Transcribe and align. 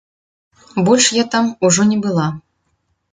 Больш 0.87 1.05
я 1.17 1.25
там 1.35 1.51
ужо 1.69 1.85
не 1.91 1.99
была. 2.07 2.25